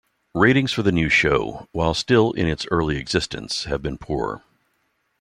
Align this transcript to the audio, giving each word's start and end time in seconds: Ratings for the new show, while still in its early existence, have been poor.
Ratings 0.33 0.73
for 0.73 0.81
the 0.81 0.91
new 0.91 1.09
show, 1.09 1.67
while 1.73 1.93
still 1.93 2.31
in 2.31 2.47
its 2.47 2.65
early 2.71 2.97
existence, 2.97 3.65
have 3.65 3.83
been 3.83 3.99
poor. 3.99 4.43